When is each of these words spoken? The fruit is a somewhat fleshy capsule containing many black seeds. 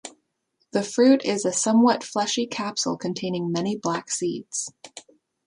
The 0.71 0.81
fruit 0.81 1.23
is 1.25 1.45
a 1.45 1.53
somewhat 1.53 2.03
fleshy 2.03 2.47
capsule 2.47 2.97
containing 2.97 3.51
many 3.51 3.77
black 3.77 4.09
seeds. 4.09 4.73